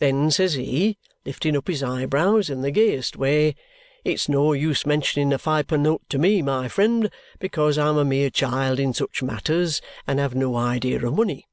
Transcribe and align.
Then 0.00 0.30
says 0.30 0.52
he, 0.52 0.98
lifting 1.24 1.56
up 1.56 1.66
his 1.66 1.82
eyebrows 1.82 2.50
in 2.50 2.60
the 2.60 2.70
gayest 2.70 3.16
way, 3.16 3.54
'It's 4.04 4.28
no 4.28 4.52
use 4.52 4.84
mentioning 4.84 5.32
a 5.32 5.38
fypunnote 5.38 6.02
to 6.10 6.18
me, 6.18 6.42
my 6.42 6.68
friend, 6.68 7.10
because 7.38 7.78
I'm 7.78 7.96
a 7.96 8.04
mere 8.04 8.28
child 8.28 8.78
in 8.78 8.92
such 8.92 9.22
matters 9.22 9.80
and 10.06 10.18
have 10.18 10.34
no 10.34 10.56
idea 10.56 10.98
of 11.06 11.14
money.' 11.14 11.46